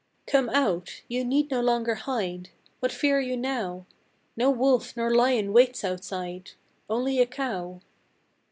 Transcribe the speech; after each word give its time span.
Come 0.25 0.49
out! 0.49 1.03
Ye 1.07 1.23
need 1.23 1.51
no 1.51 1.61
longer 1.61 1.93
hide! 1.93 2.49
What 2.79 2.91
fear 2.91 3.19
you 3.19 3.37
now? 3.37 3.85
No 4.35 4.49
wolf 4.49 4.97
nor 4.97 5.13
lion 5.13 5.53
waits 5.53 5.83
outside 5.83 6.53
Only 6.89 7.19
a 7.19 7.27
cow. 7.27 7.81